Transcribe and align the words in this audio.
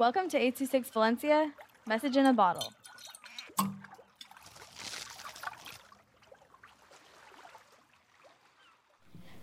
Welcome 0.00 0.30
to 0.30 0.38
826 0.38 0.88
Valencia, 0.94 1.52
message 1.86 2.16
in 2.16 2.24
a 2.24 2.32
bottle. 2.32 2.72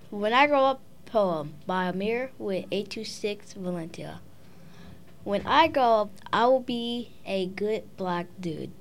When 0.09 0.33
I 0.33 0.47
Grow 0.47 0.65
Up 0.65 0.81
poem 1.05 1.54
by 1.67 1.91
A'Mire 1.91 2.31
with 2.39 2.65
826 2.71 3.54
Valencia. 3.54 4.20
When 5.24 5.46
I 5.46 5.67
grow 5.67 6.01
up, 6.01 6.10
I 6.33 6.47
will 6.47 6.62
be 6.62 7.12
a 7.24 7.46
good 7.46 7.96
black 7.96 8.26
dude. 8.39 8.71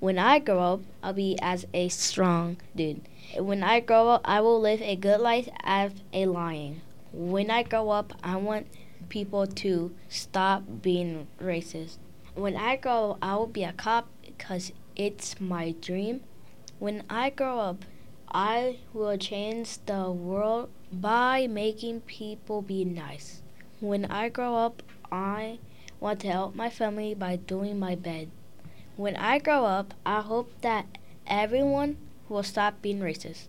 When 0.00 0.18
I 0.18 0.40
grow 0.40 0.58
up, 0.58 0.80
I'll 1.04 1.12
be 1.12 1.38
as 1.40 1.66
a 1.72 1.88
strong 1.88 2.56
dude. 2.74 3.02
When 3.38 3.62
I 3.62 3.78
grow 3.78 4.08
up, 4.08 4.22
I 4.24 4.40
will 4.40 4.60
live 4.60 4.82
a 4.82 4.96
good 4.96 5.20
life 5.20 5.48
as 5.62 5.92
a 6.12 6.26
lion. 6.26 6.80
When 7.12 7.48
I 7.48 7.62
grow 7.62 7.90
up, 7.90 8.12
I 8.24 8.34
want 8.34 8.66
people 9.12 9.46
to 9.46 9.94
stop 10.08 10.62
being 10.80 11.26
racist. 11.38 11.98
When 12.34 12.56
I 12.56 12.76
grow 12.76 13.10
up, 13.10 13.18
I 13.20 13.36
will 13.36 13.46
be 13.46 13.62
a 13.62 13.74
cop 13.74 14.08
because 14.24 14.72
it's 14.96 15.38
my 15.38 15.74
dream. 15.82 16.22
When 16.78 17.04
I 17.10 17.28
grow 17.28 17.58
up, 17.58 17.84
I 18.32 18.78
will 18.94 19.18
change 19.18 19.84
the 19.84 20.10
world 20.10 20.70
by 20.90 21.46
making 21.46 22.00
people 22.08 22.62
be 22.62 22.86
nice. 22.86 23.42
When 23.80 24.06
I 24.06 24.30
grow 24.30 24.56
up, 24.56 24.82
I 25.12 25.58
want 26.00 26.20
to 26.20 26.32
help 26.32 26.54
my 26.54 26.70
family 26.70 27.12
by 27.12 27.36
doing 27.36 27.78
my 27.78 27.94
bed. 27.94 28.30
When 28.96 29.14
I 29.16 29.38
grow 29.38 29.66
up, 29.66 29.92
I 30.06 30.22
hope 30.22 30.50
that 30.62 30.86
everyone 31.26 31.98
will 32.30 32.42
stop 32.42 32.80
being 32.80 33.00
racist. 33.00 33.48